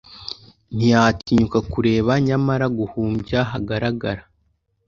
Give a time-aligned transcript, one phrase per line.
[0.75, 4.23] ntiyatinyuka kureba; nyamara, guhumbya, haragaragara